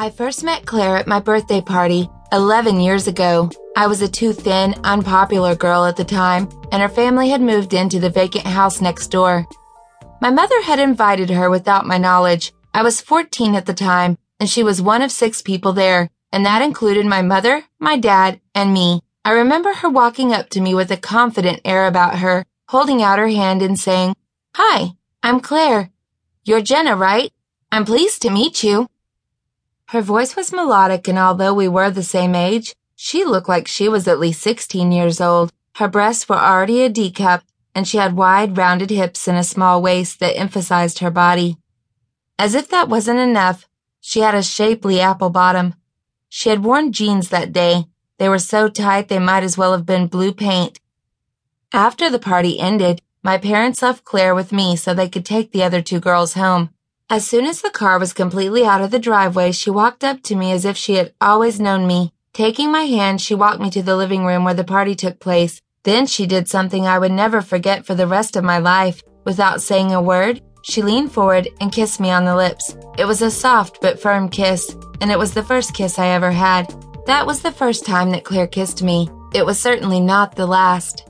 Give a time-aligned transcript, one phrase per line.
[0.00, 3.50] I first met Claire at my birthday party 11 years ago.
[3.76, 7.74] I was a too thin, unpopular girl at the time, and her family had moved
[7.74, 9.44] into the vacant house next door.
[10.20, 12.52] My mother had invited her without my knowledge.
[12.72, 16.46] I was 14 at the time, and she was one of six people there, and
[16.46, 19.00] that included my mother, my dad, and me.
[19.24, 23.18] I remember her walking up to me with a confident air about her, holding out
[23.18, 24.14] her hand and saying,
[24.54, 24.92] Hi,
[25.24, 25.90] I'm Claire.
[26.44, 27.32] You're Jenna, right?
[27.72, 28.88] I'm pleased to meet you.
[29.88, 33.88] Her voice was melodic, and although we were the same age, she looked like she
[33.88, 35.50] was at least 16 years old.
[35.76, 37.42] Her breasts were already a D cup,
[37.74, 41.56] and she had wide, rounded hips and a small waist that emphasized her body.
[42.38, 43.66] As if that wasn't enough,
[43.98, 45.74] she had a shapely apple bottom.
[46.28, 47.86] She had worn jeans that day.
[48.18, 50.78] They were so tight they might as well have been blue paint.
[51.72, 55.62] After the party ended, my parents left Claire with me so they could take the
[55.62, 56.74] other two girls home.
[57.10, 60.36] As soon as the car was completely out of the driveway, she walked up to
[60.36, 62.12] me as if she had always known me.
[62.34, 65.62] Taking my hand, she walked me to the living room where the party took place.
[65.84, 69.02] Then she did something I would never forget for the rest of my life.
[69.24, 72.76] Without saying a word, she leaned forward and kissed me on the lips.
[72.98, 76.30] It was a soft but firm kiss, and it was the first kiss I ever
[76.30, 76.74] had.
[77.06, 79.08] That was the first time that Claire kissed me.
[79.32, 81.07] It was certainly not the last.